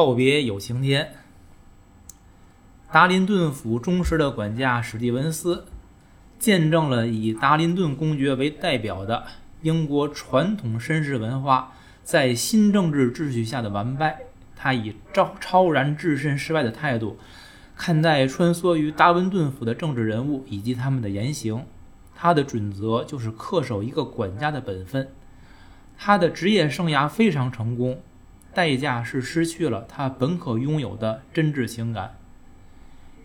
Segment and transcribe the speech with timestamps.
[0.00, 1.12] 告别有晴天。
[2.90, 5.66] 达林顿府忠实的管家史蒂文斯，
[6.38, 9.26] 见证了以达林顿公爵为代表的
[9.60, 14.20] 英国传统绅士文化在新政治秩序下的完败。
[14.56, 17.18] 他以超超然置身事外的态度，
[17.76, 21.66] 看待穿梭于达文顿府的政治人物以及他们的言行。
[22.16, 25.10] 他的准则就是恪守一个管家的本分。
[25.98, 28.00] 他的职业生涯非常成功，
[28.52, 32.16] 代价是失去了他本可拥有的真挚情感。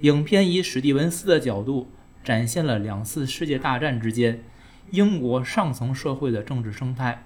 [0.02, 1.90] 影片以史蒂文斯的角度
[2.24, 4.44] 展现了两次世界大战之间
[4.92, 7.24] 英国上层社会的政治生态，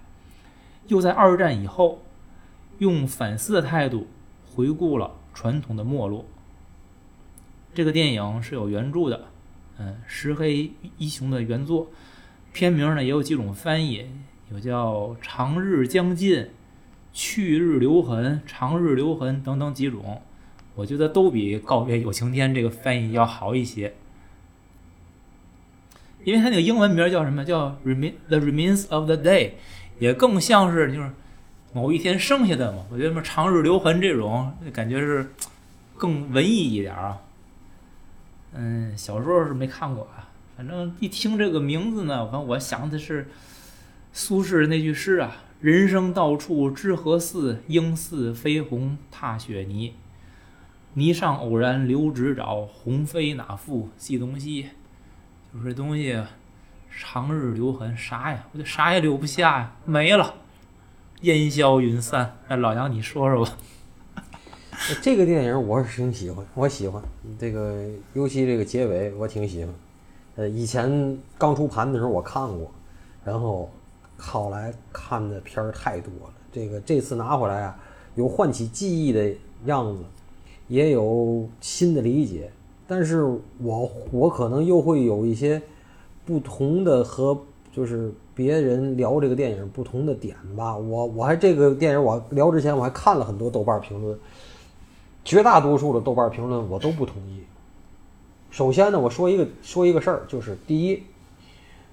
[0.88, 2.04] 又在二战以后
[2.78, 4.08] 用反思的态度
[4.46, 6.26] 回顾了传统的没落。
[7.74, 9.26] 这个电影是有原著的，
[9.78, 11.90] 嗯，石黑一雄的原作，
[12.54, 14.10] 片名呢也有几种翻译。
[14.52, 16.50] 有叫“长日将尽”、
[17.22, 20.22] “去日留痕”、“长日留痕”等等几种，
[20.74, 23.94] 我觉得都比“告别有晴天”这个翻译要好一些，
[26.24, 27.44] 因为它那个英文名叫什么？
[27.44, 29.52] 叫 “remain the remains of the day”，
[30.00, 31.12] 也更像是就是
[31.74, 32.86] 某一天剩下的嘛。
[32.90, 35.30] 我觉得什么“长日留痕”这种感觉是
[35.98, 37.18] 更文艺一点啊。
[38.54, 43.28] 嗯，小说是没看过啊，反正一听这个名字呢，反正我想的是。
[44.12, 49.94] 苏轼那句诗啊：“人生到处知何似，应似飞鸿踏雪泥。
[50.94, 54.70] 泥上偶然留指爪，鸿飞哪复系东西。”
[55.54, 56.18] 就是这东西，
[56.90, 58.48] 长日留痕，啥呀？
[58.54, 60.34] 我就啥也留不下呀，没了，
[61.24, 62.38] 烟消云散。
[62.48, 63.58] 哎老杨，你说说吧。
[65.02, 67.04] 这个电影我是挺喜欢，我喜欢
[67.38, 69.74] 这个，尤其这个结尾我挺喜欢。
[70.38, 72.72] 呃，以前刚出盘的时候我看过，
[73.26, 73.70] 然后。
[74.20, 77.80] 后来看的片儿太多了，这个这次拿回来啊，
[78.16, 79.32] 有唤起记忆的
[79.66, 80.04] 样子，
[80.68, 82.52] 也有新的理解，
[82.86, 83.24] 但是
[83.60, 85.62] 我我可能又会有一些
[86.26, 87.36] 不同的和
[87.72, 90.76] 就是别人聊这个电影不同的点吧。
[90.76, 94.20] 我我还这个电影我聊之前我还看了很多豆瓣评论，
[95.24, 97.42] 绝大多数的豆瓣评论我都不同意。
[98.52, 101.04] 首先呢，我说一个说一个事儿，就是第一，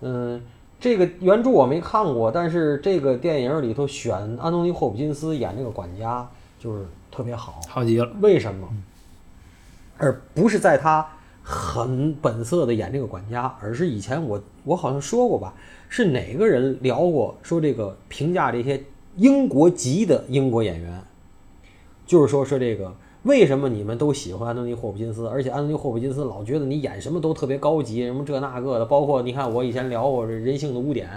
[0.00, 0.42] 嗯。
[0.78, 6.28] 这个原著我没看过，但是这个电影里头选安东尼·霍普金斯演这个管家
[6.58, 8.10] 就是特别好，好极了。
[8.20, 8.68] 为什么？
[9.96, 11.06] 而不是在他
[11.42, 15.54] 很本色的演这个管家，而是以前我我好像说过吧，
[15.88, 18.82] 是哪个人聊过说这个评价这些
[19.16, 21.02] 英国籍的英国演员，
[22.06, 22.94] 就是说说这个。
[23.26, 25.26] 为什么你们都喜欢安东尼·霍普金斯？
[25.26, 28.84] 而且安东尼·霍普金斯老觉得你演什么都特别高级，什么这那个的。
[28.86, 31.08] 包括你看，我以前聊过这人性的污点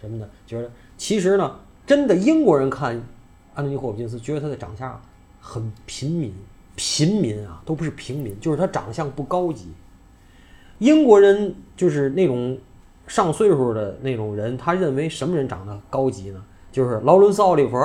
[0.00, 3.02] 什么的，觉得其实呢，真的英国人看
[3.54, 5.00] 安东尼·霍普金斯，觉得他的长相
[5.40, 6.32] 很平民，
[6.76, 9.66] 平民啊，都不是平民，就是他长相不高级。
[10.78, 12.56] 英国人就是那种
[13.08, 16.44] 上岁数的那种人，他认为什么人长得高级呢？
[16.70, 17.76] 就是劳伦斯·奥利弗，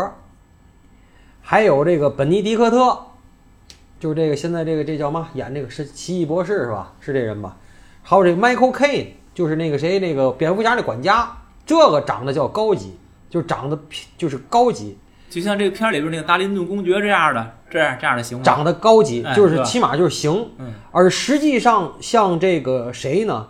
[1.42, 3.08] 还有这个本尼迪克特。
[4.02, 5.30] 就是这个，现在这个这叫嘛？
[5.36, 6.92] 演这个是奇异博士是吧？
[7.00, 7.56] 是这人吧？
[8.02, 11.32] 还有这个 Michael Caine，就是那个谁，那个蝙蝠侠的管家，
[11.68, 12.98] 这个长得叫高级，
[13.30, 13.80] 就是长得
[14.18, 14.98] 就是高级，
[15.30, 18.44] 就像这个片里边那个达林顿公爵这样的，这样这样的行吗？
[18.44, 20.50] 长得高级，就是起码就是行。
[20.58, 20.74] 嗯。
[20.92, 23.50] 而实际上像这个谁呢？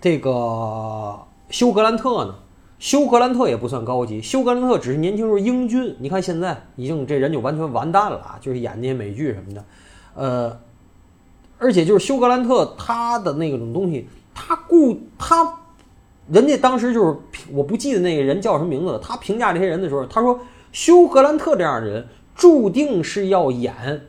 [0.00, 2.34] 这个休格兰特呢？
[2.78, 5.94] 休格兰特也不算高级，休格兰特只是年轻时候英俊。
[5.98, 8.38] 你看现在已经这人就完全完蛋了啊！
[8.40, 9.62] 就是演那些美剧什么的。
[10.14, 10.58] 呃，
[11.58, 15.58] 而且就是休格兰特他的那种东西，他故他，
[16.28, 17.16] 人家当时就是
[17.52, 18.98] 我不记得那个人叫什么名字了。
[18.98, 20.40] 他评价这些人的时候，他说
[20.72, 24.08] 休格兰特这样的人注定是要演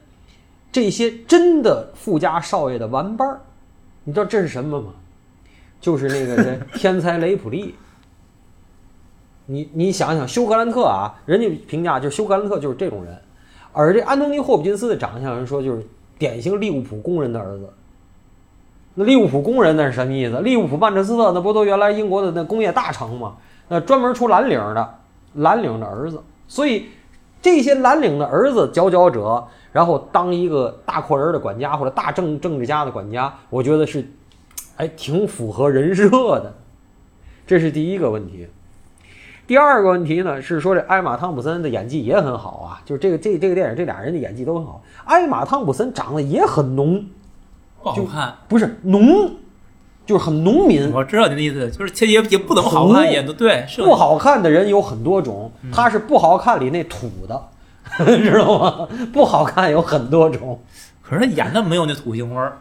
[0.72, 3.42] 这些真的富家少爷的玩伴儿。
[4.03, 4.94] 你知道这是什么吗？
[5.80, 7.75] 就是那个人天才雷普利。
[9.48, 13.19] 你你想想休格兰特啊，人家评价就是休格兰特就是这种人，
[13.73, 15.85] 而这安东尼霍普金斯的长相，人说就是。
[16.19, 17.68] 典型利物浦工人的儿子，
[18.94, 20.39] 那利物浦工人那是什么意思？
[20.41, 23.38] 利物浦曼彻斯特那不都原来英国的那工业大城吗？
[23.68, 24.95] 那专门出蓝领的，
[25.33, 26.21] 蓝领的儿子。
[26.47, 26.89] 所以
[27.41, 34.06] 这些蓝领的儿子佼佼者，然后当一个大阔人的管家或者大政政治家的管家，我觉得是，
[34.77, 36.53] 哎，挺符合人设的。
[37.47, 38.47] 这是第一个问题。
[39.51, 44.81] 第二个问题呢，是说这艾玛汤普森的演技也很好啊，就是这个这这个电影这俩人的演技都很好。
[45.03, 47.06] 艾玛汤普森长得也很浓，
[47.83, 49.30] 不好看，不是浓，
[50.06, 50.89] 就是很农民。
[50.94, 53.65] 我知道你的意思，就是其实也也不怎么好看，演的对。
[53.80, 57.44] 不好看的人有很多种，他是不好看里那土的，
[58.00, 58.88] 知道吗？
[59.12, 60.62] 不好看有很多种。
[61.01, 62.57] 可是他演的没有那土腥味儿，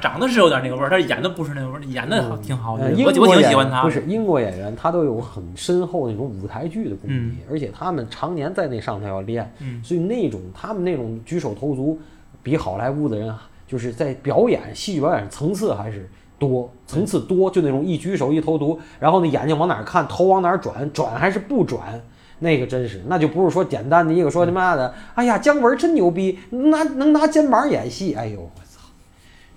[0.00, 3.82] 长得是有点那个味儿，但是演的不是那个味儿，演的好挺好的，呃，我我挺喜欢他。
[3.82, 11.98] 不是英国演员，他都有很深厚那种舞台剧的功底，而且他们常年在那上头要练，嗯所以那种他们那种举手投足，
[12.42, 13.32] 比好莱坞的人
[13.66, 16.08] 就是在表演戏剧表演层次还是
[16.38, 22.00] 多，层次多，就那种一举手一投足，然后那眼睛往哪儿看，头往哪儿转，转还是不转。
[22.42, 28.50] 那个真是，那就不是说简单的一个说他妈的，哎呀，姜文真牛逼，拿能拿肩膀演戏，哎呦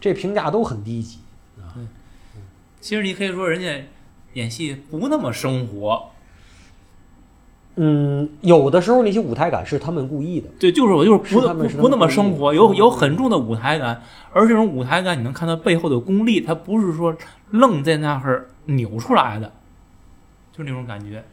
[0.03, 1.19] 这评价都很低级
[1.57, 1.79] 啊。
[2.81, 3.88] 其实你可以说人家
[4.33, 6.09] 演戏不那么生活，
[7.75, 10.50] 嗯，有的时候那些舞台感是他们故意的。
[10.59, 14.03] 对，就是我就是不不不那么生活，有有很重的舞台感，
[14.33, 17.15] 而这种舞台感你能看到背后的功力，它不是说
[17.51, 19.49] 愣在那儿扭出来的，
[20.51, 21.23] 就是那种感觉。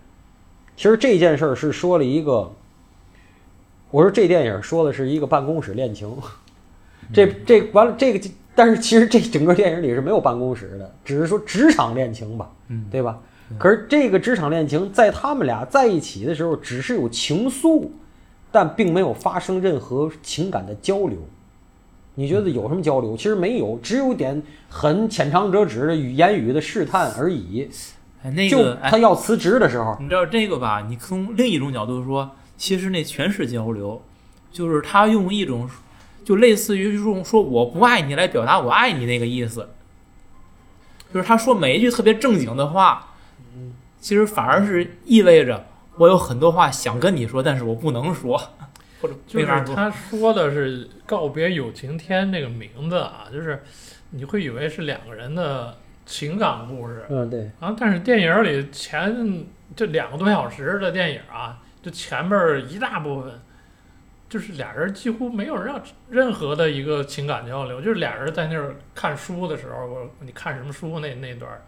[0.76, 2.52] 其实这件事儿是说了一个，
[3.90, 6.16] 我说这电影说的是一个办公室恋情，
[7.12, 8.30] 这这完了这个，
[8.60, 13.18] 但是其实这整个电影里是没有办公室的，只是说职场恋情吧，嗯，对吧？
[13.56, 17.88] 可是这个职场恋情在他们俩在一起的时候，只是有情愫，
[18.52, 21.16] 但并没有发生任何情感的交流。
[22.16, 23.16] 你觉得有什么交流？
[23.16, 27.66] 其实没有，只有点很浅尝辄止的语言语的试探而已。
[28.22, 30.84] 哎，那就个哎他，要辞职的时候，你知道这个吧？
[30.86, 34.02] 你从另一种角度说，其实那全是交流，
[34.52, 35.66] 就是他用一种
[36.24, 39.68] 就类似于用说我不爱你来表达我爱你那个意思，
[41.12, 43.14] 就是他说每一句特别正经的话，
[44.00, 48.38] 其实反而是意味着我有很多话想跟你说，但是我不能说，
[49.00, 49.74] 或者就是没法说。
[49.74, 53.62] 他说的是“告别有情天”这个名字啊，就是
[54.10, 55.76] 你会以为是两个人的
[56.06, 59.44] 情感故事嗯，对，啊，但是电影里前
[59.74, 63.32] 这两个多小时的电影啊，就前面儿一大部分。
[64.30, 71.60] 就是俩人几乎没有让任何的一个情感交流，就是俩人在那儿看书的时候，我你看什么书那那段儿，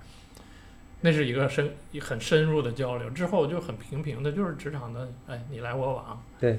[1.00, 3.10] 那是一个深很深入的交流。
[3.10, 6.22] 之后就很平平的，就是职场的哎你来我往。
[6.38, 6.58] 对。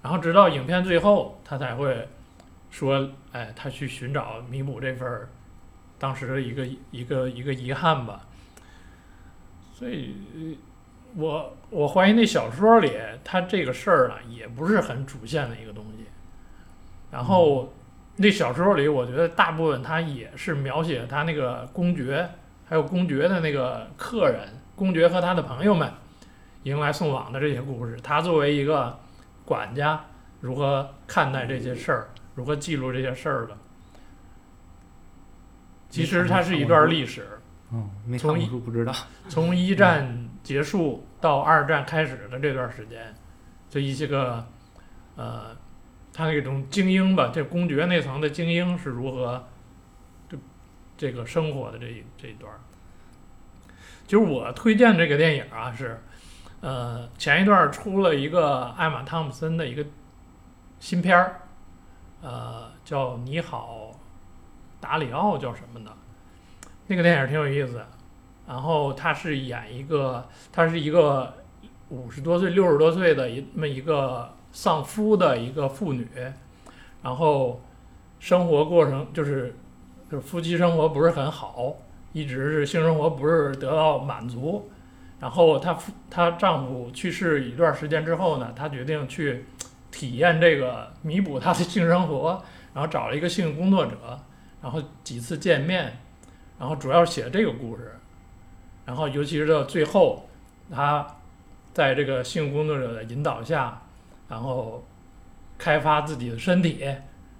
[0.00, 2.06] 然后直到影片最后，他才会
[2.70, 5.28] 说，哎，他去寻找弥补这份儿
[5.98, 8.20] 当时的一个一个一个遗憾吧。
[9.74, 10.14] 所以，
[11.16, 12.92] 我我怀疑那小说里
[13.24, 16.04] 他这个事儿啊，也不是很主线的一个东西。
[17.10, 17.72] 然后
[18.16, 22.28] 那小说里，我觉得大部分他也是描写他那个公爵，
[22.68, 25.90] 还有公爵的那个客人，公爵和他的朋友们
[26.64, 27.96] 迎来送往的这些故事。
[28.02, 28.98] 他作为一个
[29.44, 30.04] 管家，
[30.40, 33.56] 如何看待这些事儿，如何记录这些事儿的。
[35.88, 37.38] 其实它是一段历史，
[37.72, 38.92] 嗯，没看过从一书不知道。
[39.30, 43.14] 从一战结束到二战开始的这段时间，
[43.70, 44.46] 这一些个，
[45.16, 45.56] 呃，
[46.12, 49.44] 他那种精英吧，这公爵那层的精英是如何
[50.28, 50.36] 这
[50.96, 52.60] 这个生活的这一这一段儿。
[54.06, 56.00] 就是我推荐这个电影啊，是，
[56.60, 59.84] 呃，前一段出了一个艾玛汤姆森的一个
[60.78, 61.40] 新片儿，
[62.22, 63.98] 呃，叫《你好，
[64.80, 65.90] 达里奥》叫什么的，
[66.86, 67.84] 那个电影挺有意思。
[68.46, 71.34] 然后他是演一个，他是一个
[71.88, 76.08] 五十多岁、六十多岁的一那么一个丧夫的一个妇女，
[77.02, 77.60] 然后
[78.20, 79.54] 生活过程就是
[80.10, 81.74] 就是夫妻生活不是很好，
[82.12, 84.70] 一直是性生活不是得到满足。
[85.18, 89.46] 然后她夫她丈夫去世一段时间之后呢，她决定去
[89.90, 92.42] 体验这个弥补她的性生活，
[92.74, 94.20] 然后找了一个性工作者，
[94.62, 95.98] 然后几次见面，
[96.58, 97.95] 然后主要写这个故事。
[98.86, 100.28] 然后，尤其是到最后，
[100.70, 101.06] 他
[101.74, 103.82] 在这个性工作者的引导下，
[104.28, 104.82] 然后
[105.58, 106.86] 开发自己的身体，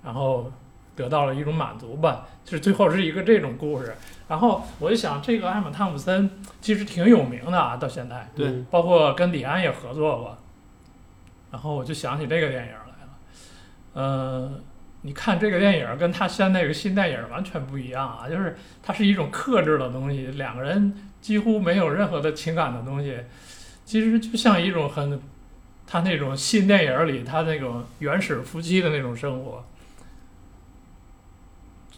[0.05, 0.53] 然后
[0.95, 2.27] 得到了一种满足吧。
[2.45, 3.95] 就是最后是一个这种故事。
[4.29, 6.29] 然后我就想，这个艾玛汤姆森
[6.61, 10.37] 其实挺有名的啊，到现在，对嗯包括跟李安也合作过。
[11.53, 13.19] 然后我就想起这个电影来了，
[13.95, 14.53] 呃，
[15.03, 20.93] 你看这个电影跟他现在这个新电影完全不一样啊，就是它是一种克制的东西，两个人
[21.27, 23.19] 几乎没有任何的情感的东西，
[23.85, 25.21] 其实就像一种很，
[25.85, 29.65] 他那种新电影里他那种原始夫妻的那种生活，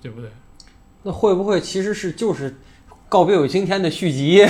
[0.01, 0.31] 对不对？
[1.03, 2.53] 那会不会其实是就是
[3.07, 4.41] 《告别有晴天》的续集？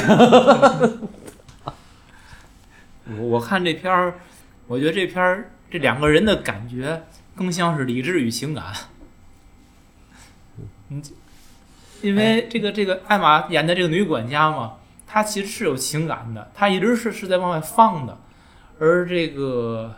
[3.11, 4.21] 我我看这片儿，
[4.69, 7.03] 我觉得这片儿这两个人的感觉
[7.35, 8.73] 更像是理智与情感。
[10.91, 11.03] 嗯，
[12.02, 14.75] 因为这个这个艾玛演的这个女管家嘛，
[15.07, 18.17] 她其实是有情感的，她一直是是在往外放的，
[18.78, 19.95] 而这个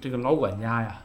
[0.00, 1.02] 这个老管家呀，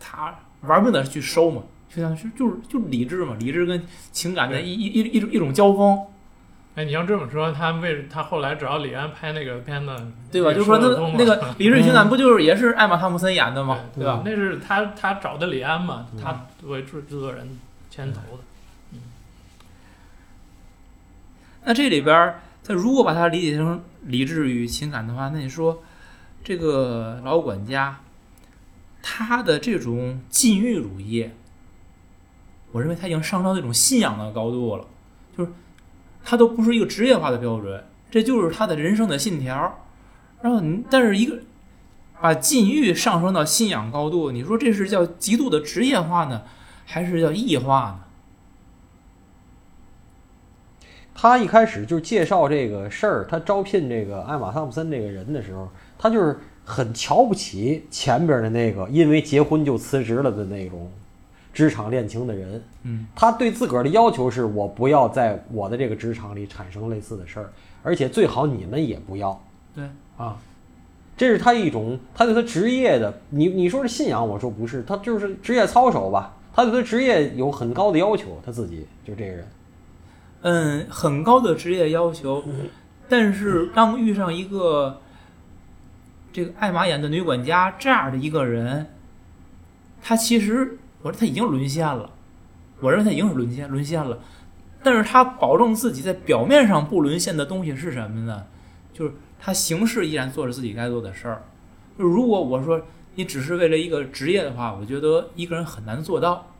[0.00, 5.98] 他玩命的去收嘛，就像是就是就是理智嘛，理智跟情感的一一一一种一种交锋，
[6.74, 9.94] 哎，你要这么说，他为他后来找李安拍那个片子，
[10.30, 10.52] 对吧？
[10.52, 13.78] 就是说那那个理智情感 不就是也是艾玛汤姆森演的吗？
[13.94, 14.22] 对对吧？
[14.24, 17.58] 那是他他找的李安嘛，嗯他作为制制作人
[17.90, 18.42] 牵头的。
[21.64, 25.82] 那这里边，他如果把它理解成理智与情感的话，那你说
[26.42, 28.00] 这个老管家，
[29.00, 31.30] 他的这种禁欲主义，
[32.72, 34.84] 我认为他已经上升到一种信仰的高度了，
[35.36, 35.52] 就是
[36.24, 39.86] 他都不是一个职业化的标准，这就是他的人生的信条。
[40.40, 41.38] 然后你，但是一个
[42.20, 46.42] 把禁欲上升到信仰高度，你说这是叫极度的职业化呢，
[46.84, 48.00] 还是叫异化呢？
[51.14, 60.90] 他一开始就介绍这个事儿，他招聘这个艾玛汤普森这个人的时候，他就是很瞧不起前边的那个因为结婚就辞职了的那种
[61.52, 62.62] 职场恋情的人。
[62.84, 67.52] 嗯，他对自个儿的要求是我不要在我的这个职场里产生类似的事儿，
[67.82, 69.38] 而且最好你们也不要。
[69.74, 69.84] 对
[70.16, 70.36] 啊，
[71.16, 76.34] 这是他一种他对他职业的，你你说是信仰，我说不是，他就是职业操守吧。
[76.54, 79.46] 他对他职业有很高的要求，他自己就这个人。
[80.42, 82.44] 嗯，很高的职业要求，
[83.08, 85.00] 但是当遇上一个
[86.32, 88.88] 这个艾玛演的女管家这样的一个人，
[90.02, 92.10] 他其实我说他已经沦陷了，
[92.80, 94.18] 我认为他已经是沦陷沦陷了，
[94.82, 98.44] 但是他保证自己在表面上不沦陷的东西是什么呢？
[98.92, 101.42] 就是他行事依然做着自己该做的事儿。
[101.96, 102.82] 就如果我说
[103.14, 106.51] 你只是为了一个职业的话，我觉得一个人很难做到。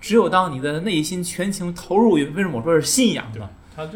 [0.00, 3.48] 只有当你的内心全情投入于，为什么我说是信仰呢？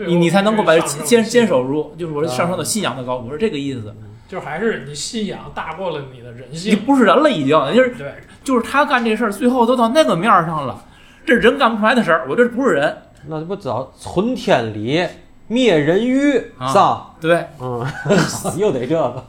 [0.07, 3.95] 你你才能够把坚坚守住，就是我上升到信仰的高度，我是这个意思。
[4.27, 6.77] 就还是你信仰大过了你的人性你。
[6.77, 10.85] 不是人了，已经，就是对，就是他干这事儿，最后都到那个面儿上了，
[11.27, 12.97] 这人干不出来的事儿，我这不是人，
[13.27, 15.07] 那不早存天理，
[15.47, 17.15] 灭人欲，啊是吧？
[17.21, 17.87] 对嗯，
[18.57, 19.25] 又得这个，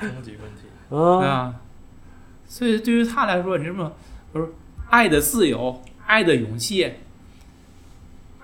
[0.00, 0.96] 终极问题。
[1.26, 1.54] 啊。
[2.46, 3.90] 所以对于他来说，你这么
[4.32, 4.48] 我说
[4.90, 6.94] 爱的自由，爱的勇气，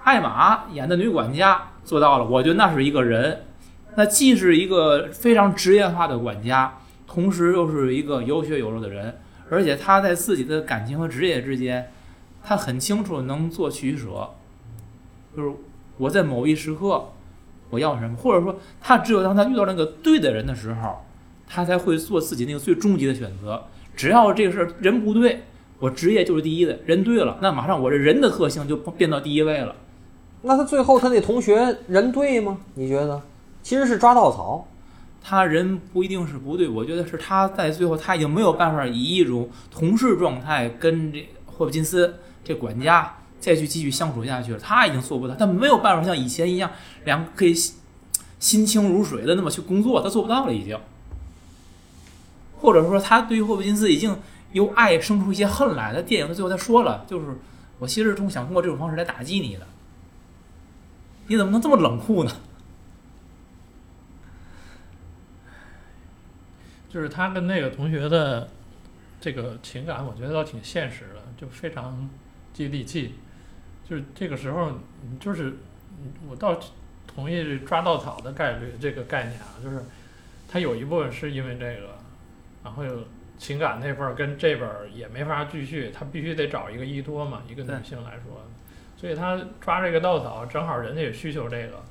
[0.02, 3.44] 艾玛演的女管家做到了，我觉得那是一个人，
[3.96, 9.16] 那既是一个非常职业化的管家，同时又是一个有血有肉的人，
[9.48, 11.90] 而且他在自己的感情和职业之间，
[12.42, 14.30] 他很清楚能做取舍，
[15.34, 15.50] 就是
[15.96, 17.10] 我在某一时刻
[17.70, 21.02] 我要什么，或者说他只有当他遇到那个对的人的时候，
[21.46, 23.64] 他才会做自己那个最终极的选择。
[23.96, 25.44] 只要这个事儿人不对，
[25.84, 29.76] 我职业就是第一的；人对了，那马上我这人的特性就变到第一位了。
[30.40, 32.56] 那他最后他那同学人对吗？
[32.74, 33.20] 你觉得？
[33.62, 34.66] 其实是抓稻草，
[35.22, 46.70] 他人不一定是不对，我觉得是他在最后他已经没有办法以一种同事状态跟这霍普金斯这管家再去继续相处下去了，他已经做不到，他没有办法像以前一样
[47.04, 47.74] 两个可以心
[48.38, 50.78] 心清如水的那么去工作，他做不到了已经。
[52.62, 54.16] 或者说他对于霍普金斯已经
[54.54, 57.37] 由爱生出一些恨来，他电影的最后他说了，就是
[57.78, 59.66] 我其实通想通过这种方式来打击你的，
[61.26, 62.30] 你怎么能这么冷酷呢？
[66.88, 68.49] 就是他跟那个同学的
[69.20, 72.08] 这个情感，我觉得倒挺现实的，就非常
[72.52, 73.16] 接地气。
[73.88, 74.73] 就是这个时候，
[75.18, 75.56] 就是
[76.28, 76.56] 我倒
[77.06, 79.82] 同意抓稻草的概率这个概念啊，就是
[80.49, 81.99] 他有一部分是因为这个，
[82.62, 83.04] 然后有
[83.36, 88.40] 情感那份儿跟这边儿也没法继续，他必须得找一个依托嘛，一个女性来说，
[88.96, 91.82] 所以他抓这个稻草，正好人家也需求这个，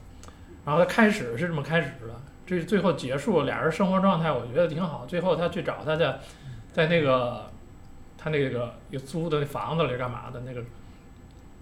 [0.66, 5.06] 然后他开始是这么开始的，这最后结束，俩人生活状态我觉得挺好。
[5.06, 6.20] 最后他去找他的，
[6.72, 7.50] 在那个
[8.18, 10.62] 他那个有租的房子里干嘛的那个，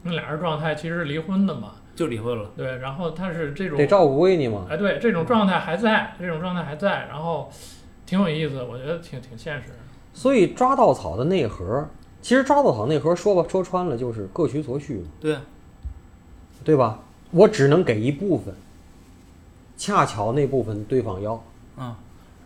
[0.03, 2.51] 那俩人状态其实是离婚的嘛，就离婚了。
[2.55, 2.77] 对。
[2.77, 4.67] 然后他是这种得照顾闺女嘛。
[4.69, 7.51] 哎，对，这种状态还在，这种状态还在，然后
[8.11, 9.69] 挺有意思，我觉得挺挺现实。
[10.13, 11.87] 所以抓稻草的内核，
[12.21, 15.37] 其实抓稻草内核说吧，说穿了就是各取所需嘛，对，
[16.65, 16.99] 对吧？
[17.31, 18.53] 我只能给一部分，
[19.77, 21.41] 恰巧那部分对方要，
[21.77, 21.95] 嗯，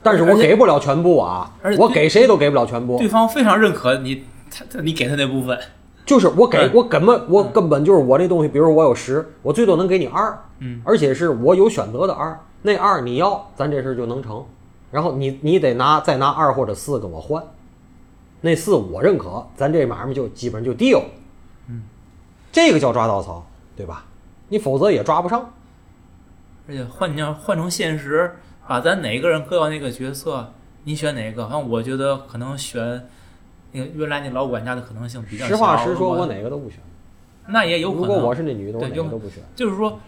[0.04, 5.60] 但是我给不了全部啊而，且我给谁都给不了全部对，方非常认可你，他他你给他那部分，
[6.06, 14.46] 就是我给嗯我根本我根本就是我那东西，比如我有十，我最多能给你二，嗯，而且是我有选择的二，那二你要，咱这事儿就能成，
[14.96, 17.44] 然后你你得拿再拿二或者四跟我换，
[18.40, 21.04] 那四我认可，咱这买卖就基本上就 deal，
[21.68, 21.82] 嗯，
[22.50, 24.06] 这个叫抓稻草，对吧？
[24.48, 25.52] 你否则也抓不上。
[26.70, 28.36] 而且换你要换成现实，
[28.66, 30.54] 把咱哪个人搁到那个角色，
[30.86, 31.44] 你选哪个？
[31.50, 33.10] 反正我觉得可能选
[33.74, 35.50] 那个原来那老管家的可能性比较小。
[35.50, 36.80] 实话实说，我我哪个都不选。
[37.50, 38.08] 那也有可能。
[38.08, 39.44] 如果我是那女的，我都不选。
[39.58, 40.00] 就是说，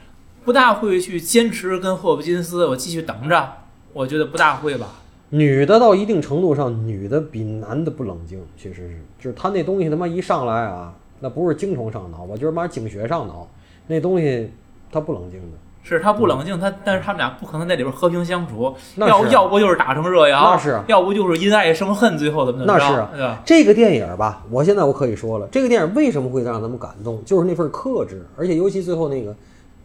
[0.46, 3.54] 不大会去坚持跟霍普金斯，我继续等着。
[3.98, 4.86] 我觉得不大会吧。
[5.30, 13.48] 女的到一定程度上，女的比男的不冷静，确实是，就是她那东西他妈一上来啊，那不是精虫上脑，我就是妈精血上脑，
[13.88, 14.52] 那东西
[14.92, 15.58] 她不冷静的。
[15.82, 23.38] 是她不冷静，她但是他们俩不可能在里边和平相处，那要要不就是打成热窑，那是要不就是因爱生恨，最后怎么怎么着，那是？
[23.44, 29.36] 这个电影吧，我现在我可以说了，这个电影为什么会让咱们感动，就是那份克制，而且尤其最后那个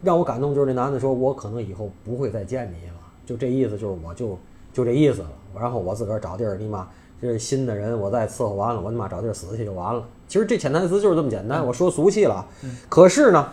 [0.03, 2.92] 让我感动，就是那男的说：“我可能以后不会再见你了。”
[3.27, 4.39] 就这意思，就是我就
[4.73, 5.31] 就这意思了。
[5.61, 6.89] 然后我自个儿找地儿，你妈
[7.21, 10.03] 这新的人我再伺候完了，我他妈找地儿死去就完了。
[10.27, 12.47] 其实这潜台词就是这么简单，我说俗气了。
[12.89, 13.49] 可是呢，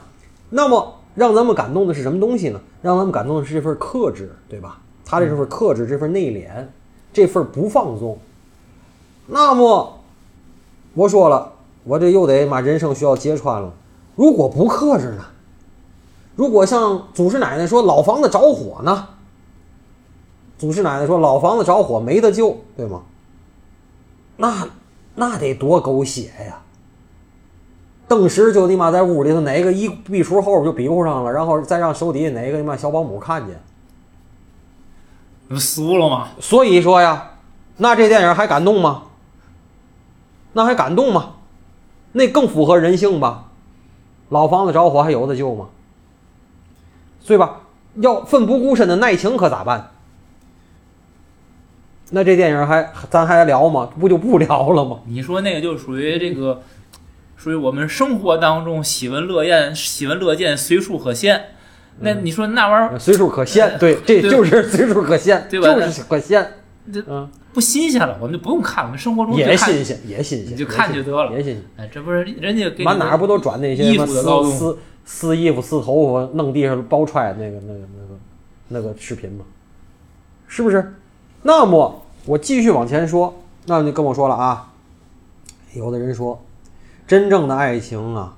[0.49, 2.59] 那么让咱们感动的是什么东西呢？
[2.81, 4.79] 让咱们感动的是这份克制，对吧？
[5.05, 6.65] 他这份克制，这份内敛，
[7.11, 8.17] 这份不放纵。
[9.27, 9.99] 那么
[10.93, 11.51] 我说了，
[11.83, 13.73] 我这又得妈人生需要揭穿了。
[14.15, 15.25] 如果不克制呢？
[16.35, 19.07] 如果像祖师奶奶说老房子着火呢？
[20.59, 23.01] 祖师奶奶说老房子着火没得救，对吗？
[24.37, 24.67] 那
[25.15, 26.61] 那得多狗血呀！
[28.07, 33.61] 顿时就你妈在屋里头哪个一壁橱后边就比划上了，然后再让手底下哪个你妈小保姆看见。
[35.47, 36.27] 不是俗了吗？
[36.39, 37.31] 所以说呀，
[37.77, 39.03] 那这电影还感动吗？
[40.53, 41.35] 那还感动吗？
[42.11, 43.45] 那更符合人性吧？
[44.29, 45.67] 老房子着火还有的救吗？
[47.25, 47.61] 对吧？
[47.95, 49.91] 要奋不顾身的耐情可咋办？
[52.11, 53.89] 那这电影还咱还聊吗？
[53.99, 54.99] 不就不聊了吗？
[55.05, 56.61] 你说那个就属于这个，
[57.37, 61.45] 属于我们生活当中喜闻乐见、喜闻乐见、随处可见。
[61.99, 66.53] 那你说那玩意儿随处可见，对，这就是随处可见，对吧就是可见，
[66.91, 71.63] 这嗯，不新鲜了，我们就不用看，我们生活中也新鲜，也新鲜，你就看就得了也新鲜。
[71.77, 77.79] 哎，这不是人家给满哪儿不都转那些撕撕撕衣服、撕头发、弄地上包揣那个、那个、
[78.69, 79.43] 那个、那个视频吗？
[80.47, 80.95] 是不是？
[81.41, 83.33] 那么我继续往前说，
[83.65, 84.71] 那你跟我说了啊，
[85.73, 86.39] 有的人说，
[87.07, 88.35] 真正的爱情啊，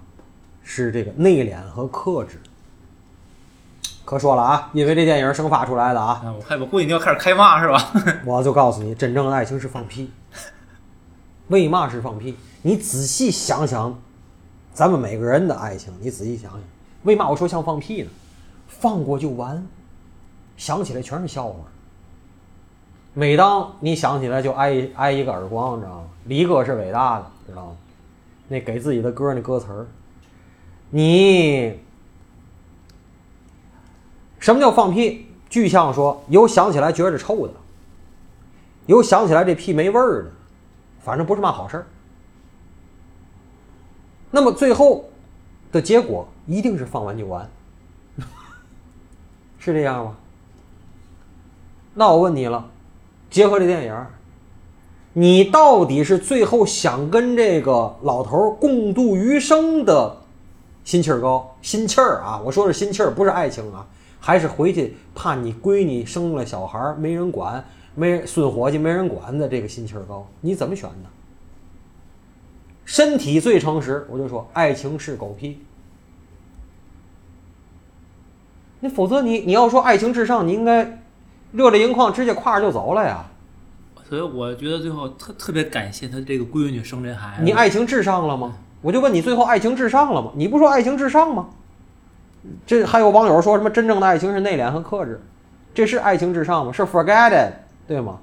[0.63, 2.39] 是这个内敛和克制。
[4.05, 7.91] 可说了啊，因为这电影生发出来的啊，啊，我害我估计你要开始开骂是吧？
[8.25, 10.11] 我就告诉你，真正的爱情是放屁。
[11.47, 12.37] 为嘛是放屁？
[12.61, 13.99] 你仔细想想，
[14.73, 16.61] 咱们每个人的爱情，你仔细想想，
[17.03, 18.09] 为嘛我说像放屁呢？
[18.67, 19.65] 放过就完，
[20.55, 21.55] 想起来全是笑话。
[23.13, 26.07] 每当你想起来，就挨一挨一个耳光，你知道吗？
[26.25, 27.77] 离歌是伟大的，知道吗？
[28.47, 29.87] 那给自己的歌那歌词儿，
[30.89, 31.79] 你
[34.39, 35.27] 什么叫放屁？
[35.49, 37.53] 具象说，有想起来觉着臭的，
[38.85, 40.31] 有想起来这屁没味儿的，
[41.01, 41.85] 反正不是嘛好事儿。
[44.29, 45.09] 那么最后
[45.71, 47.49] 的结果一定是放完就完，
[49.59, 50.15] 是这样吗？
[51.93, 52.69] 那我问你了，
[53.31, 54.05] 结合这电影，
[55.13, 60.17] 你到底是最后想跟这个老头共度余生的
[60.83, 62.39] 心气儿高，心气儿啊？
[62.45, 63.87] 我说是心气儿，不是爱情啊，
[64.19, 67.63] 还是回去怕你闺女生了小孩没人管，
[67.95, 70.27] 没人孙伙计没人管的这个心气儿高？
[70.41, 71.09] 你怎么选的？
[72.83, 75.59] 身体最诚实，我就说爱情是狗屁。
[78.81, 81.00] 那否则你你要说爱情至上，你应该
[81.51, 83.25] 热泪盈眶，直接挎着就走了呀。
[84.07, 87.43] 所以我觉得最后特特别感谢他这个闺女生这孩子。
[87.43, 88.53] 你爱情至上了吗？
[88.81, 90.31] 我就问你，最后爱情至上了吗？
[90.35, 91.47] 你不说爱情至上吗？
[92.65, 95.21] 这还有网友说什么真正的爱情是内敛和克制，
[95.73, 96.73] 这是爱情至上吗？
[96.73, 97.53] 是 forget it，
[97.87, 98.17] 对吗？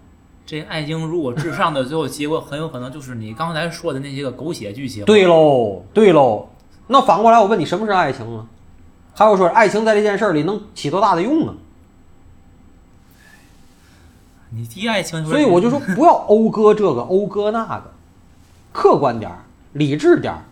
[0.45, 5.05] 这爱情如果至上的最后结果，很有可能就是你刚才说的那些个狗血剧情。
[5.05, 6.49] 对喽，对喽。
[6.89, 8.45] 那反过来我问你，什么是爱情啊？
[9.15, 11.55] 还有说爱情在这件事儿里能起多大的用呢？
[14.51, 17.93] 你提爱情，所以我就说不要讴歌这个讴歌那个，
[18.73, 19.39] 客观点儿，
[19.73, 20.45] 理智点儿，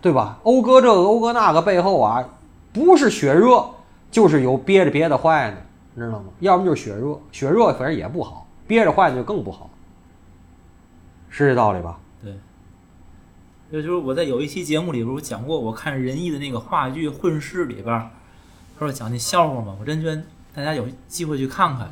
[0.00, 0.38] 对吧？
[0.44, 2.28] 讴歌这个讴歌那个背后啊，
[2.72, 3.70] 不是血热，
[4.10, 5.56] 就是有憋着憋的坏呢，
[5.94, 6.26] 你知道吗？
[6.40, 9.68] 要么就是血热，血热反正也不好，憋着坏的就更不好，
[11.28, 11.98] 是这道理吧？
[12.22, 12.32] 对，
[13.70, 18.10] 也就是我在有一期节目里边我讲过，我看仁义的那个话剧《混世》里边儿，
[18.78, 20.22] 他说讲那笑话嘛，我真觉得
[20.58, 21.88] 大家有机会去看看，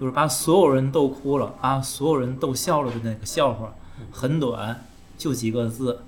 [0.00, 3.72] 就是把所有人逗哭了，把所有人逗笑了的那个笑话，
[4.10, 4.84] 很短，
[5.16, 6.00] 就几个字，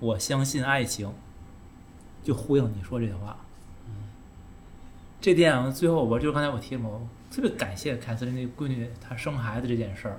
[0.00, 1.12] 我相信爱情，
[2.24, 3.36] 就呼应你说这句话。
[5.20, 10.18] 这电影最后，我就刚才我提了，我特别感谢凯瑟琳那闺女她生孩子这件事儿，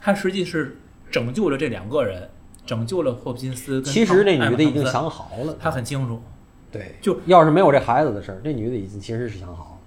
[0.00, 2.28] 她实际是拯救了这两个人，
[2.66, 6.20] 拯救了霍普金斯跟其实那女的已经想好了，她很清楚。
[6.72, 9.79] 对，就要是没有这孩子的事儿，这女的已经其实是想好了。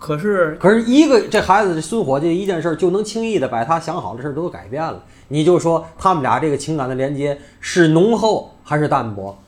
[0.00, 5.04] 可是可是一个这孩子这孙伙计一件事儿就能轻易的把他想好的事儿都改变了。
[5.28, 9.38] 你就说他们俩这个情感的连接是浓厚还是淡薄？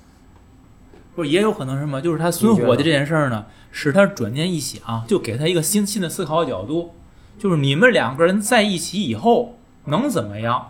[1.14, 2.00] 不是也有可能是什么？
[2.00, 6.92] 就是他孙伙计这件事儿呢，使他转念一想，就给他一个新新的思考角度，
[7.38, 10.68] 就是你们两个人在一起以后能怎么样？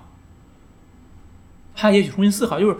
[1.74, 2.76] 他也许重新思考，就是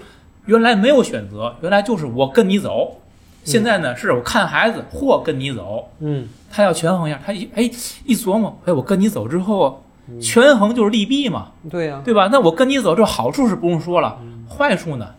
[0.47, 3.02] 原来没有选择，原来就是我跟你走，
[3.45, 7.63] 现在呢是我看孩子或跟你走，嗯，他要权衡一下，他一哎
[8.05, 9.83] 一琢磨，哎我跟你走之后，
[10.21, 12.29] 权衡就是利弊嘛，对呀、对吧？
[12.31, 15.15] 那我跟你走，这好处是不用说了，坏处呢，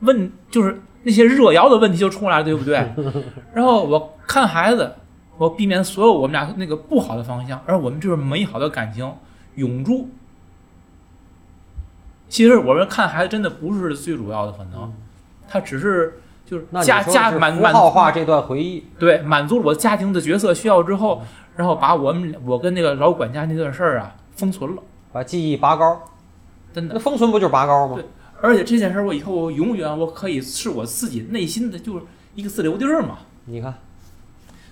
[0.00, 2.92] 问就是那些热窑的问题就出来了，对不对？
[3.54, 4.94] 然后我看孩子，
[5.38, 9.10] 我避免所有我们俩那个不好的方向，而我们这种美好的感情
[9.54, 10.08] 永驻。
[12.28, 14.92] 其实我们看孩子真的不是最主要的可能，
[15.48, 21.22] 他只是就是那你加说是符加满满号化这段回忆，对，满足了我家庭的角色需要之后，
[21.54, 24.82] 然后把我们我跟那个老管家那段事儿啊封存了，
[25.12, 26.02] 把记忆拔高，
[26.74, 26.98] 真的那。
[27.00, 28.04] 封存不就是拔高吗对？
[28.42, 33.18] 而且这件事儿，我以后我永远我可以是我自己内心的就是一个自留地儿嘛。
[33.44, 33.72] 你看，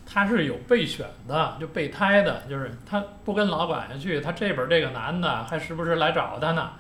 [0.04, 6.70] 他是有备选的，就备胎的，就是他不跟老管家去，他这边这个男的还时不时来找他呢，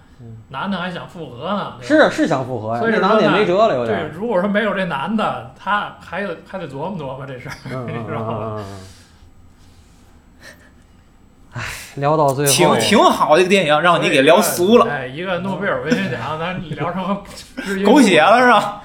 [0.48, 7.54] 男的还想复合呢，是是想复合呀，所以那男的也没辙了，有对如果说没有这男的，他还得还得琢磨琢磨这事儿。
[7.70, 8.80] 嗯 嗯知道吧嗯嗯嗯。
[11.52, 11.62] 唉，
[11.96, 17.22] 聊到最后，挺挺好的一个电影，让你给聊俗了，哎，一个诺贝尔文学奖， 咱聊成
[17.84, 18.82] 狗血了是吧？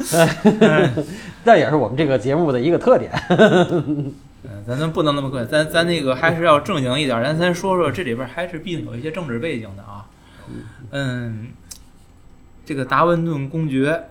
[1.44, 3.10] 那也是我们这个节目的一个特点。
[3.28, 4.12] 嗯，
[4.66, 10.04] 咱咱不能那么快，咱咱那个还是要正经一点，咱咱说说这里边还是毕竟有一些政治背景的啊。
[10.90, 11.48] 嗯，
[12.64, 14.10] 这个达文顿公爵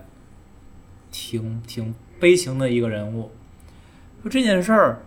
[1.10, 3.30] 挺挺悲情的一个人物。
[4.22, 5.02] 说这件事儿，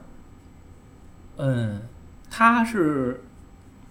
[1.37, 1.81] 嗯，
[2.29, 3.23] 他是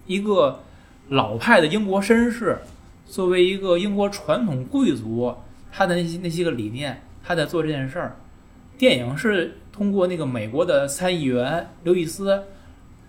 [0.07, 0.61] 一个
[1.09, 2.59] 老派的英国绅士，
[3.07, 5.35] 作为一个英国传统贵族，
[5.71, 8.17] 他的那些那些个理念，他在做这件事儿。
[8.77, 12.45] 电影是通过那个美国的参议员刘易斯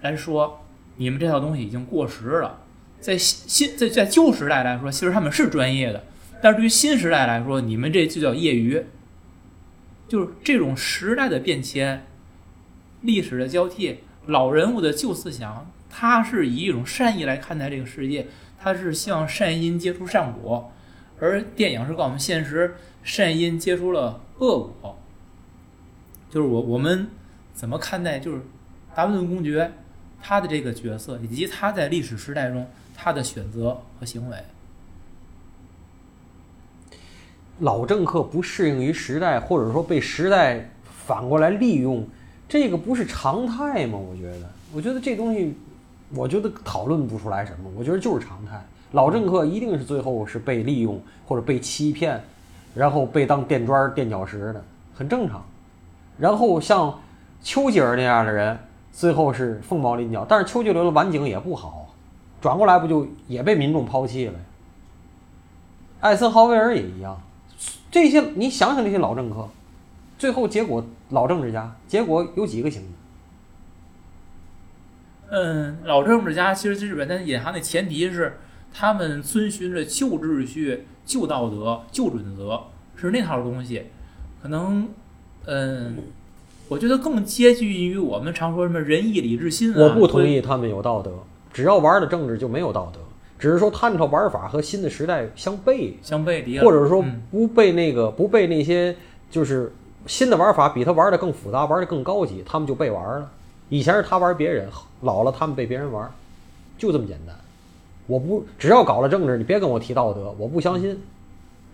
[0.01, 0.61] 来说，
[0.97, 2.59] 你们这套东西已经过时了。
[3.03, 6.05] 在新在在旧时代来说，其实他们是专业的，
[6.41, 8.83] 但是对于新时代来说，你们这就叫业余。
[10.07, 12.05] 就是这种时代的变迁、
[13.01, 18.27] 历史的交替、老人物的旧思想，他是以一种善意来看待这个世界，
[18.61, 20.71] 他是希望善因接触善果，
[21.19, 24.97] 而电影是告诉我们现实善因接触了恶果。
[26.29, 27.07] 就是我我们
[27.53, 28.41] 怎么看待就是
[28.93, 29.71] 达文顿公爵
[30.21, 32.67] 他的这个角色，以及他在历史时代中
[33.03, 34.37] 他的选择和行为。
[37.59, 40.69] 老政客不适应于时代，或者说被时代
[41.05, 42.07] 反过来利用，
[42.47, 43.97] 这个不是常态吗？
[43.97, 45.53] 我觉得，我觉得这东西，
[46.15, 48.65] 我觉得讨论不出来什么，我觉得就是常态。
[48.93, 52.23] 老政客一定是最后是被利用或者被欺骗，
[52.73, 54.63] 然后被当垫砖垫脚石的，
[54.95, 55.43] 很正常。
[56.17, 56.97] 然后像
[57.41, 58.57] 丘吉尔那样的人，
[58.93, 61.82] 最后是凤毛麟角，但是丘吉尔的晚景也不好，
[62.43, 64.33] 转过来不就也被民众抛弃了？
[66.01, 67.21] 艾森豪威尔也一样。
[67.89, 69.49] 这些你想想，这些老政客，
[70.19, 72.87] 最后结果老政治家，结果有几个行的？
[75.29, 78.37] 嗯，老政治家其实这里边它隐含的前提是，
[78.73, 82.63] 他们遵循着旧秩序、旧道德、旧准则，
[82.97, 83.85] 是那套东西。
[84.41, 84.89] 可能，
[85.45, 85.97] 嗯，
[86.67, 89.77] 我觉得更接近于我们常说什么仁义礼智信啊。
[89.79, 92.99] 我不同意他们有道德，只要玩的政治就没有道德，
[93.37, 95.93] 只是说他那套玩法和新的时代相悖，
[96.61, 98.95] 或者说嗯不被那个不被那些
[99.29, 99.71] 就是
[100.07, 103.29] 新的玩法比他玩的更复杂，玩的更高级，他们就被玩了。
[103.69, 104.67] 以前是他玩别人，
[105.01, 106.09] 老了他们被别人玩，
[106.77, 107.35] 就这么简单。
[108.07, 110.99] 我不只要搞了政治，你别跟我提道德，我不相信，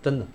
[0.02, 0.26] 真的。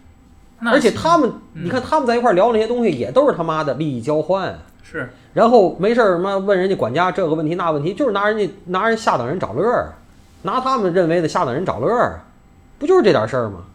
[0.60, 4.60] 而且他们，嗯你看他们在一块聊那些东西，也都是他妈的利益交换啊。
[4.88, 9.96] 是然后没事儿嘛问人家管家这个问题那问题，就是拿人家拿人下等人找乐儿，
[10.44, 12.22] 拿他们认为的下等人找乐儿，
[12.78, 13.66] 不就是这点事儿吗？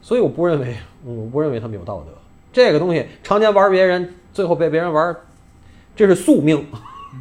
[0.00, 2.12] 所以我不认为，嗯我不认为他们有道德。
[2.52, 5.16] 这个东西常年玩别人，最后被别人玩，
[5.96, 6.64] 这是宿命。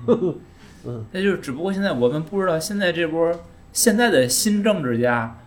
[0.07, 3.33] 嗯那就是只不过现在我们不知道，现在这波
[3.71, 5.39] 现在的新政治家，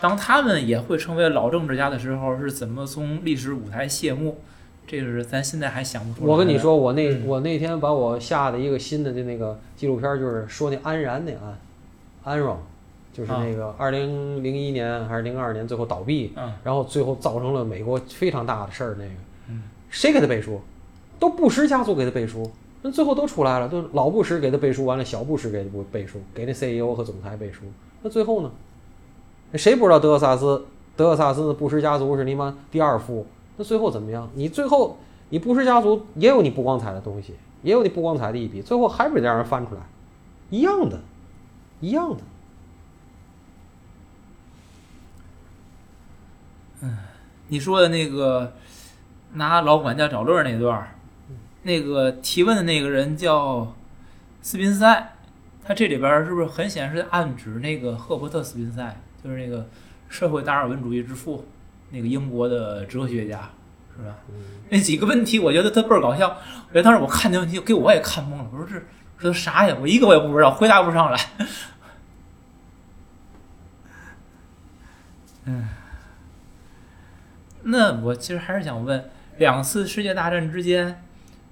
[0.00, 4.40] 当他们也会成为老政治家的时候，是怎么从历史舞台谢幕？
[4.88, 6.32] 这个是咱现在还想不出来。
[6.32, 11.58] 我跟你，说，我那嗯我那天把我下的一个新的的那个纪录片儿，就是说那安然那安，
[12.24, 12.56] 安荣，
[13.12, 18.96] 就是那个二零零一年还是零二年最后倒闭，嗯，然后最后造成了美国非常大的事儿。
[18.98, 19.10] 那个，
[19.50, 20.58] 嗯谁给他背书？
[21.18, 27.64] 都布什家族给他背书，那最后都出来了，都老布什给他背书，完了小布什给他背书，给那 CEO 和总裁背书。
[28.02, 28.50] 那最后呢？
[29.54, 30.64] 谁不知道德克萨斯
[30.96, 33.26] 德克萨斯的布什家族是你妈第二富？
[33.58, 34.30] 那最后怎么样？
[34.34, 39.80] 你最后你布什家族也有你不光彩的东西，也有你不光彩的一笔，最后还是得让人翻出来，
[40.48, 40.98] 一样的，
[41.80, 42.22] 一样的。
[46.80, 46.96] 嗯
[47.48, 48.52] 你说的那个
[49.32, 50.94] 拿老管家找乐儿那段儿，
[51.62, 53.74] 那个提问的那个人叫
[54.40, 55.14] 斯宾塞，
[55.64, 59.66] 他这里边儿是不是很显然是暗指那个赫伯特·斯宾塞，就是那个
[60.08, 61.44] 社会达尔文主义之父，
[61.90, 63.50] 那个英国的哲学家，
[63.96, 64.14] 是吧？
[64.70, 68.74] 那几个问题我觉得他倍儿搞笑，我觉得当时我看那问题给我也看懵了，我说这
[69.18, 69.76] 这都啥呀？
[69.80, 71.18] 我一个我也不知道，回答不上来。
[75.46, 75.68] 嗯，
[77.62, 81.02] 那我其实还是想问，两次世界大战之间，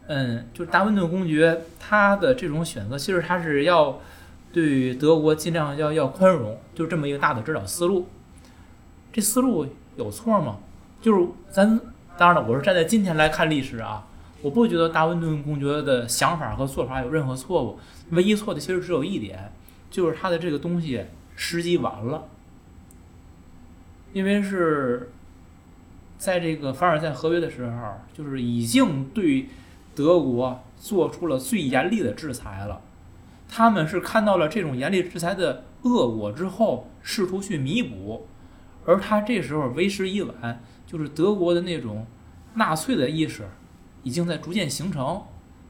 [0.07, 3.99] 嗯，就是达文顿公爵他的这种选择，其实他是要
[4.53, 8.07] 对德国尽量要要宽容，就这么一个大的指导思路。
[9.11, 10.59] 这思路有错吗？
[11.01, 11.81] 就是咱
[12.17, 14.07] 当然了，我是站在今天来看历史啊，
[14.43, 17.79] 我不觉得达文顿公爵的想法和做法有任何错误，
[18.11, 19.53] 唯一错的其实只有一点，
[19.91, 21.05] 就是他的这个东西
[21.35, 22.25] 时机晚了，
[24.13, 25.13] 因为是
[26.19, 29.49] 在这个凡尔赛合约的时候，就是已经对
[29.95, 32.81] 德国做出了最严厉的制裁了。
[33.49, 38.27] 他们是看到了这种严厉制裁的恶果之后，试图去弥补，
[38.87, 42.07] 而他这时候为时已晚，就是德国的那种
[42.55, 43.43] 纳粹的意识
[44.03, 45.23] 已经在逐渐形成。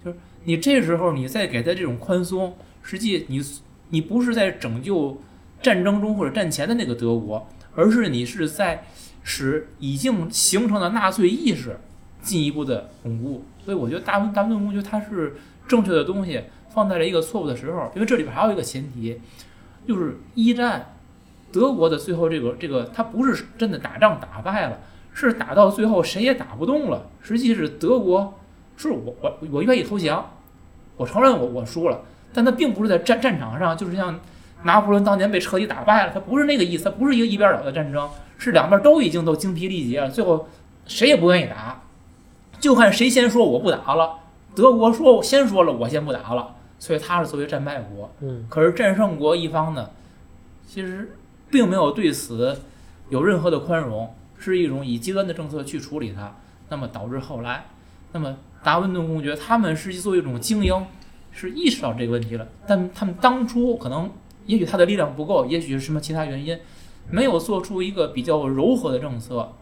[0.05, 3.43] 就是你这时候你再给他这种宽松，实际你
[3.89, 5.21] 你不是在拯救
[5.61, 8.85] 战争中或者战前的那个德国，而是你是在
[9.23, 11.79] 使已经形成的纳粹意识
[12.21, 13.45] 进一步的巩固。
[13.65, 19.21] 所以我觉得达文大文顿公爵他是正确的东西放在了一个错误的时候，因为这里边还有一个前提，
[19.89, 20.96] 就是一战
[21.53, 24.79] 德国的最后这个这个他不是真的打仗打败了，
[25.15, 27.07] 是打到最后谁也打不动了。
[27.21, 28.35] 实际是德国
[28.77, 30.33] 是我我我愿意投降，
[30.97, 34.19] 我承认我我输了，但他并不是在战战场上，就是像
[34.65, 40.49] 拿破仑当年被彻底打败了，他不是那个意思，他不是一个一边倒的战争，是两边都已经都精疲力竭了，最后
[40.87, 41.83] 谁也不愿意打，
[42.59, 44.19] 就看谁先说我不打了。
[44.55, 48.11] 德国说先说了，我先不打了，所以他是作为战败国。
[48.21, 49.91] 嗯，可是战胜国一方呢，
[50.67, 51.15] 其实
[51.51, 52.61] 并没有对此
[53.09, 56.37] 有任何的宽容，是一种以极端的政策去处理它，
[56.69, 57.67] 那么导致后来，
[58.13, 60.87] 那么达文顿公爵他们是作为一种精英，
[61.31, 64.11] 是意识到这个问题了，但他们当初可能
[64.47, 66.59] 也许他的力量不够，也许是什么其他原因，
[67.11, 69.53] 没有做出一个比较柔和的政策，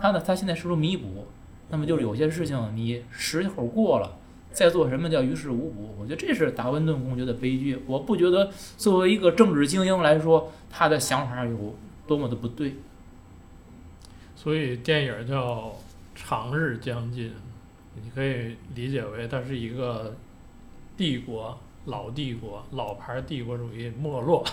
[0.00, 1.26] 他呢，他现在试图弥补，
[1.70, 4.17] 那么就是有些事情你时候过了。
[4.58, 5.94] 再做什么叫于事无补？
[6.00, 7.80] 我觉得这是达文顿公爵的悲剧。
[7.86, 11.76] 我不觉得作为一个政治精英来说，他的想法有
[12.08, 12.74] 多么的不对。
[14.34, 15.66] 所以电影叫
[16.16, 17.28] 《长日将近》，
[17.94, 20.16] 你可以理解为它是一个
[20.96, 24.44] 帝国、老帝国、老牌帝国主义没落，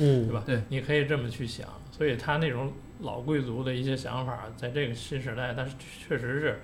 [0.00, 0.42] 嗯， 对吧？
[0.44, 1.68] 对，你可以这么去想。
[1.92, 6.60] 所以他那种老贵族的一些想法，在这个新时代，但是确实是，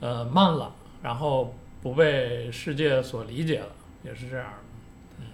[0.00, 3.68] 呃，慢了，然后不被世界所理解了，
[4.04, 4.46] 也是这样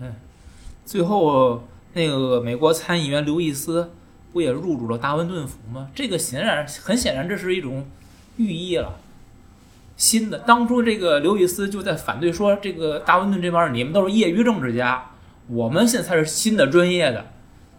[0.01, 0.07] 的。
[0.85, 3.91] 最后，那个美国参议员刘易斯
[4.33, 5.89] 不也入主了达文顿府吗？
[5.95, 7.87] 这个显然很显然，这是一种
[8.37, 8.99] 寓意了。
[9.97, 15.13] 新的，当初这个刘易斯就在反对说，这个达文顿这帮人，你们都是业余政治家，
[15.47, 17.27] 我们现在才是新的专业的。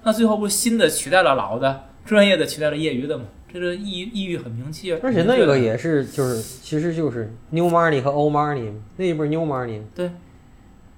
[0.03, 3.25] 那最后不新的取代了老的，专业的取代了业余的吗？
[3.53, 4.97] 这个意意欲很明确。
[5.03, 10.09] 而且那个也是，就是其实就是 new money 和 old money，那一不是 new money，对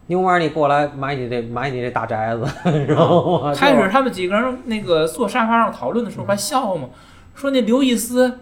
[0.07, 2.45] ，new money 过来买你这买你这大宅子，
[2.87, 6.89] 然后啊开始他们几个人那个坐沙发上讨论的时候还笑话嘛，
[7.35, 8.39] 说那刘易斯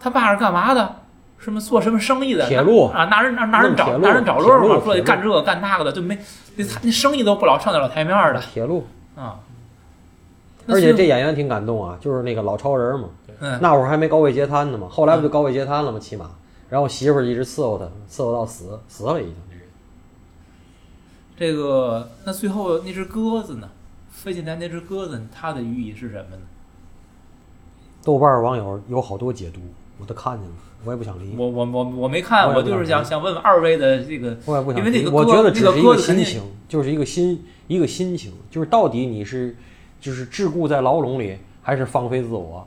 [0.00, 0.96] 他爸是干嘛的？
[1.38, 2.46] 什么做什么生意的？
[2.46, 6.16] 铁路啊，拿人拿拿人找拿人找乐嘛，铁路铁路说得干这个干那个的，就没
[6.56, 9.40] 那那生意都不老上得了台面的铁路，啊。
[10.66, 13.08] 那而且这演员挺感动啊，就是那个老超人嘛，
[13.40, 15.98] 嗯，那会儿还没高位截瘫呢嘛，后来不就高位截瘫了吗？
[15.98, 16.30] 起码，
[16.68, 19.34] 然后媳妇儿一直伺候他，伺候到死，死了已经
[21.34, 23.68] 这个那最后那只鸽子呢？
[24.10, 26.42] 飞进来那只鸽子，它的寓意是什么呢？
[28.04, 29.60] 豆瓣儿网友有好多解读，
[29.98, 35.08] 我都看见了，我也不想理，我我我我没看，我就是想想问问二位的这个，我也不想因为那理。
[35.08, 39.56] 我个鸽那觉得只是一个心情，就是一个心一个心情，就是到底你是
[40.02, 42.66] 就是桎梏在牢笼里，还是放飞自我？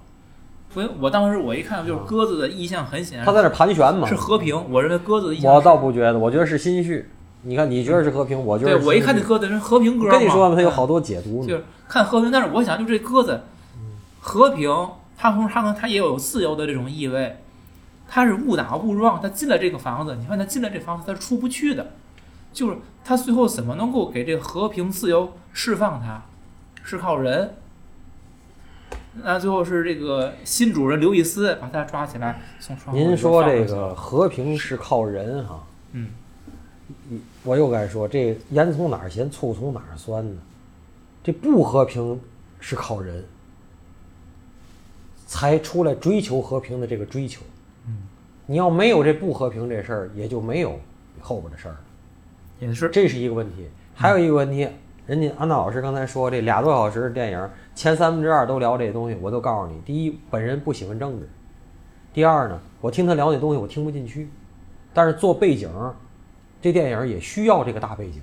[0.73, 4.15] 所以我当时我一看就是鸽子的意向很显然他在那盘旋嘛是。
[4.15, 7.09] 和平，我认为鸽子的意向我倒不觉得，我觉得是心绪。
[7.43, 11.47] 你看，你觉得是和平，我觉得是对我一看这鸽子是和平鸽嘛跟你说嘛，它有嗯好多解读呢。
[11.47, 13.41] 就是看和平，但是我想就这鸽子
[14.19, 14.69] 和平，
[15.17, 17.37] 它同时它可能它也有自由的这种意味，
[18.07, 21.91] 它是误打误撞，它进了这个房子，你看它进了这房子，它是出不去的，
[22.51, 26.23] 就是它最后怎么能够给这个和平自由释放它，
[26.85, 27.53] 是靠人。
[29.23, 32.39] 那最后是这个新主人刘易斯把他抓起来，
[32.93, 36.09] 您说这个和平是靠人哈，嗯，
[37.43, 40.41] 我又该说这盐从哪儿咸，醋从哪儿酸呢？
[41.23, 42.19] 这不和平
[42.59, 43.23] 是靠人，
[45.25, 47.41] 才出来追求和平的这个追求。
[47.87, 48.03] 嗯，
[48.45, 50.79] 你要没有这不和平这事儿，也就没有
[51.21, 51.77] 后边的事儿。
[52.59, 53.67] 也是这是一个问题。
[53.95, 54.67] 还有一个问题，
[55.07, 61.25] 人家安娜老师刚才说这俩多小时的电影，前三分之二都聊这东西，我都告诉你：第一，本人不喜欢政治；
[62.11, 64.27] 第二呢，我听他聊那东西我听不进去。
[64.93, 65.69] 但是做背景，
[66.61, 68.21] 这电影也需要这个大背景，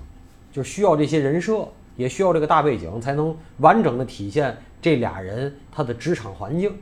[0.51, 6.75] 就需要这些人设，也需要这个大背景，才能完整的体现这俩人他的职场环境。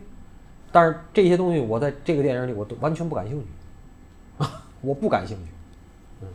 [0.72, 4.46] 但是这些东西我在这个电影里我都完全不感兴趣，
[4.80, 5.52] 我不感兴趣。
[6.22, 6.28] 嗯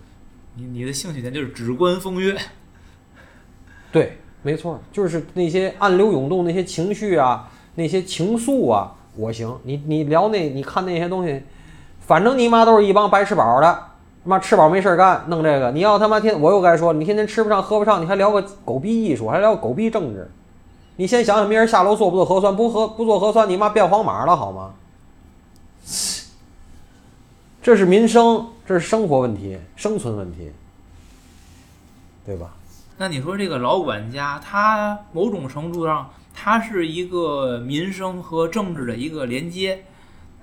[0.57, 2.37] 你你的兴趣点就是只观风月，
[3.95, 9.57] 对，没错，就是那些暗流涌动那些情绪啊，那些情愫啊，我行。
[9.63, 11.41] 你你聊那，你看那些东西，
[12.01, 13.73] 反正你妈都是一帮白吃饱的，
[14.21, 15.71] 他妈吃饱没事干，弄这个。
[15.71, 20.29] 你要他妈天，我又该说，你天天吃不上喝不上，你还聊个狗逼艺术，还聊狗逼政治。
[20.97, 22.53] 你先想想，明儿下楼做不做核酸？
[22.53, 24.73] 不核不做核酸，你妈变黄码了好吗？
[27.61, 30.51] 这是民生，这是生活问题，生存问题，
[32.25, 32.53] 对吧？
[32.97, 39.83] 那你说这个老管家，他某种程度上，他是一个民生和政治的一个连接，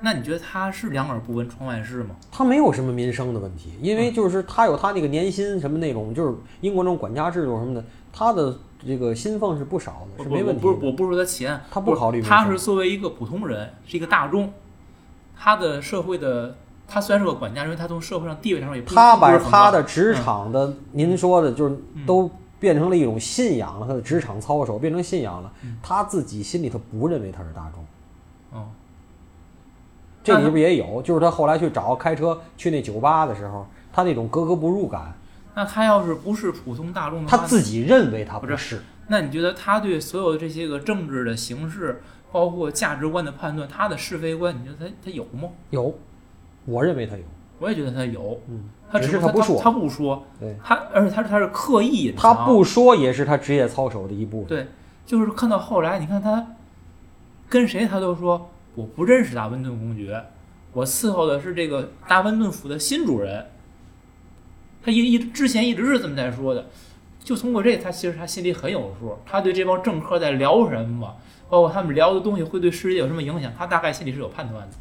[0.02, 2.14] 那你觉得他是两耳不闻窗外事吗？
[2.30, 8.54] 他没有什么民生的问题，因为就是他有他那个年薪什么那种，就是英国那种管家制度什么的，他的
[8.86, 14.52] 这个薪俸是不少的，是没问题不是我不是说他钱，他不考虑他是作为一个普通人，是一个大众，
[15.34, 16.54] 他的社会的，
[16.86, 22.04] 他虽然是个管家，因为他从社会上地位上也不他把他的职场的，您说的就是嗯。
[22.04, 22.30] 都
[22.62, 27.85] 变成了一种信仰了，他的职场操守变成信仰了嗯，他自己心里头不认为他是大众。
[28.57, 28.68] 哦，
[30.22, 35.12] 这里边也有，就是他后来去找开车去那酒吧的时候，他那种格格不入感，
[35.57, 38.81] 那他要是不是普通大众的话，他自己认为他不是不是。
[39.09, 45.48] 那你觉得他对所有这些个政治的形式，包括价值观的判断，他的是非观，你觉得他他有吗？
[45.70, 45.92] 有，
[46.64, 47.25] 我认为他有。
[47.62, 54.48] 我也觉得他有，嗯，他只是他不说他不说，对他而且他是他是刻意隐藏，他不说也是他职业操守的一部分。
[54.48, 54.66] 对，
[55.07, 56.44] 就是看到后来，你看他
[57.48, 60.25] 跟谁他都说我不认识达温顿公爵，
[60.72, 63.46] 我伺候的是这个达温顿府的新主人。
[64.85, 66.66] 他一一之前一直是这么在说的，
[67.20, 71.16] 就通过这，他其实他心里很有数，他对这帮政客在聊什么，
[71.48, 74.77] 包括他们聊的东西会对世界有什么影响，他大概心里是有判断的。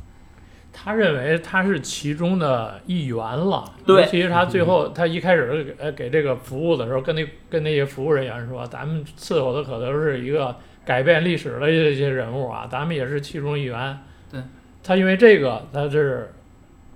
[0.74, 10.56] 他认为他是其中的一员了，对尤其是他最后他一开始给呃给这个服务的时候，跟那跟那些服务人员说，咱们伺候的可都是一个
[10.86, 13.98] 改变历史的这些人物啊，咱们也是其中一员。
[14.32, 14.42] 对，
[14.82, 16.32] 他因为这个他是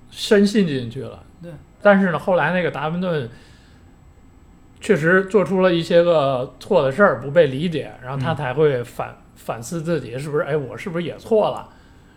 [0.09, 1.21] 深信进去了。
[1.43, 3.29] 对，但是呢，后来那个达文顿
[4.79, 11.69] 确实做出了一些个错的事儿，不被理解，然后他嗯才会反、反思自己是不是，哎，我是不是也错了？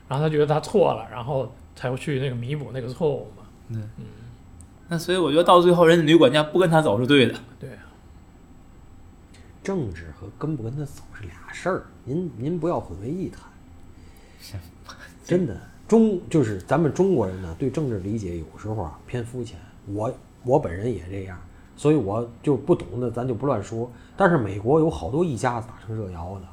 [0.09, 3.81] 然后他觉得他错了，然后才会去那个弥补那个错误嘛。
[4.89, 7.35] 那所以我觉得到最后，人家女管家不跟他走是对的。
[7.61, 7.69] 对，
[9.63, 13.43] 政治和跟不跟他走是俩事儿，您您不要混为一谈。
[15.27, 19.59] 真的，中就是咱们中国人呢，对政治理解有时候啊偏肤浅。
[19.93, 20.11] 我
[20.43, 21.39] 我本人也这样，
[21.77, 23.91] 所以我就不懂的咱就不乱说。
[24.17, 26.47] 但是美国有好多一家子打成热窑的，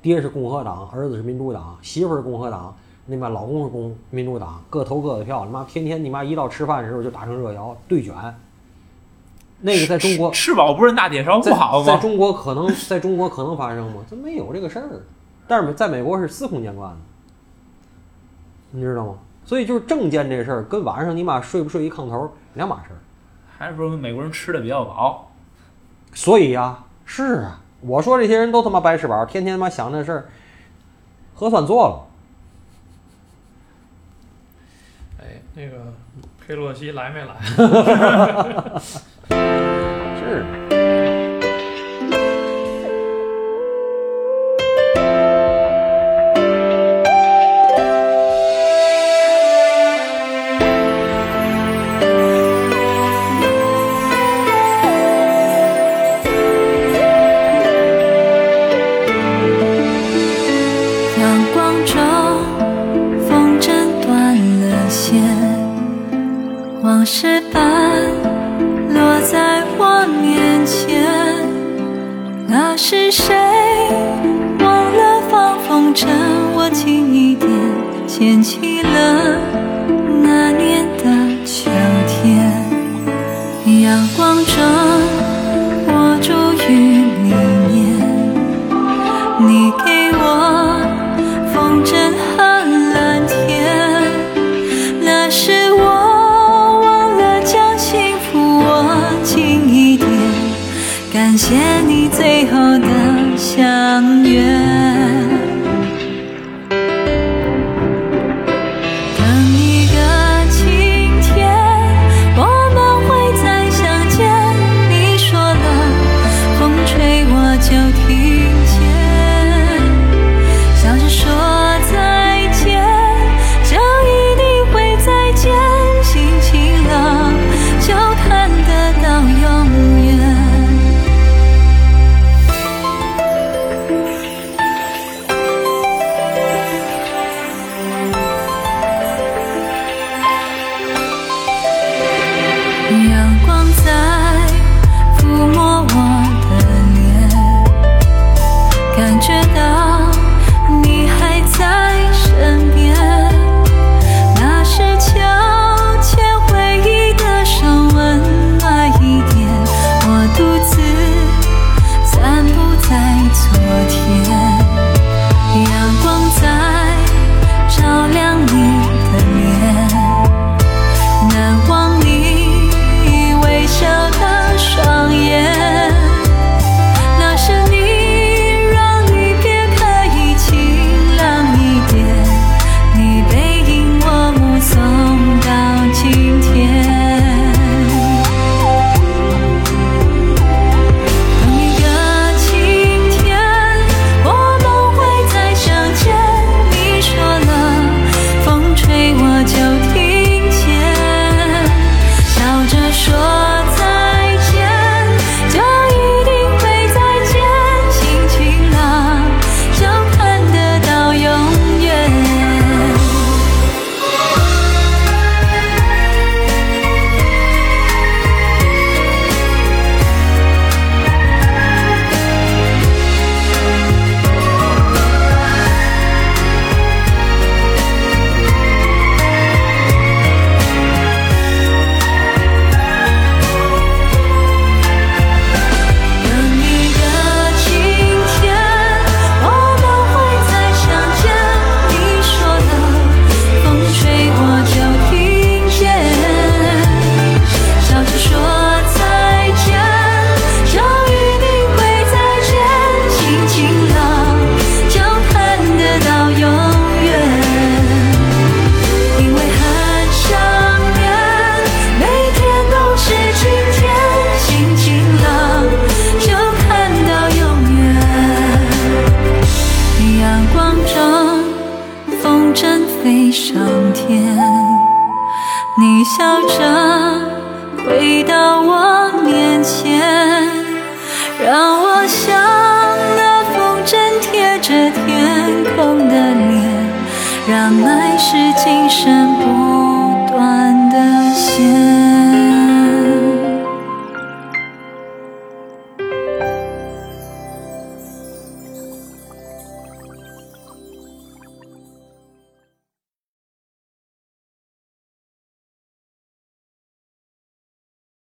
[0.00, 2.74] 爹是共和党，儿子是民主党，媳妇是共和党，
[3.06, 8.14] 那妈老公是共民主党，各投各的票，他妈天天你妈一到吃饭的时候就打成热窑对卷。
[9.60, 11.86] 那个在中国吃饱不认大铁勺不好吗？
[11.86, 14.02] 在中国可能在中国可能发生吗？
[14.08, 15.02] 这没有这个事儿，
[15.48, 16.96] 但是在美国是司空见惯的，
[18.70, 19.14] 你知道吗？
[19.44, 22.98] 所以就是证件这事儿跟晚上你妈睡不睡一炕头两码事儿。
[23.58, 25.28] 还是说美国人吃的比较饱？
[26.12, 30.28] 所以呀、是啊，我说这些人都他妈白翅膀，天天他妈想这事儿，
[31.34, 32.06] 核酸做了。
[35.20, 35.92] 哎，那个
[36.44, 37.36] 佩洛西来没来？
[40.18, 40.44] 是。
[86.68, 86.97] you.